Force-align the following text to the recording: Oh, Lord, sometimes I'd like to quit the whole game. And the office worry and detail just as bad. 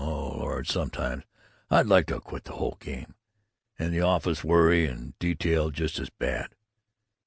Oh, 0.03 0.35
Lord, 0.35 0.65
sometimes 0.67 1.25
I'd 1.69 1.85
like 1.85 2.07
to 2.07 2.19
quit 2.19 2.45
the 2.45 2.53
whole 2.53 2.75
game. 2.79 3.13
And 3.77 3.93
the 3.93 4.01
office 4.01 4.43
worry 4.43 4.87
and 4.87 5.15
detail 5.19 5.69
just 5.69 5.99
as 5.99 6.09
bad. 6.09 6.55